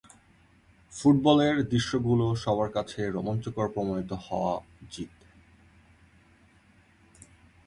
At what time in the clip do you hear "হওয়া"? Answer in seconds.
4.25-4.53